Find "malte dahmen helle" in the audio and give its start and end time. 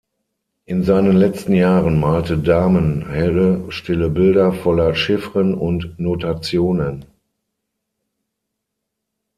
1.99-3.71